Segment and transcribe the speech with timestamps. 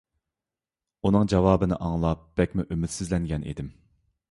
[1.09, 3.73] ئۇنىڭ جاۋابىنى ئاڭلاپ بەكمۇ ئۈمىدسىزلەنگەن ئىدىم.